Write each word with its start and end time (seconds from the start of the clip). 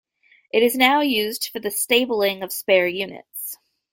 It 0.51 0.63
is 0.63 0.73
now 0.75 1.01
used 1.01 1.47
for 1.49 1.59
the 1.59 1.69
stabling 1.69 2.41
of 2.41 2.51
spare 2.51 2.87
units. 2.87 3.59